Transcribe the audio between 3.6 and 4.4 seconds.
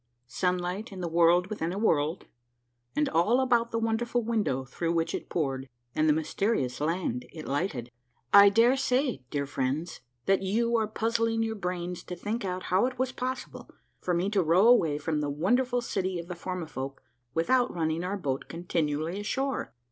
THE WONDERFUL